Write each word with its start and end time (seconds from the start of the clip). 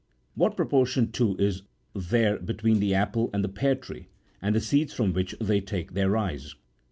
What 0.33 0.57
proportion, 0.57 1.11
too, 1.11 1.35
is 1.37 1.61
there 1.93 2.39
between 2.39 2.79
the 2.79 2.95
apple 2.95 3.29
and 3.35 3.43
the 3.43 3.47
pear 3.49 3.75
tree, 3.75 4.07
and 4.41 4.55
the 4.55 4.59
seeds 4.59 4.95
from 4.95 5.13
which 5.13 5.35
they 5.39 5.61
take 5.61 5.93
their 5.93 6.09
rise 6.09 6.55